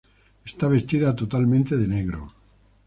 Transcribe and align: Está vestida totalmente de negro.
Está 0.49 0.67
vestida 0.67 1.15
totalmente 1.15 1.77
de 1.77 1.87
negro. 1.87 2.21